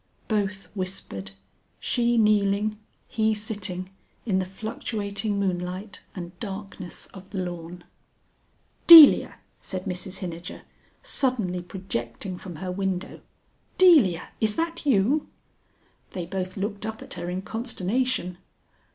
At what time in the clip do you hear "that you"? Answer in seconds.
14.55-15.27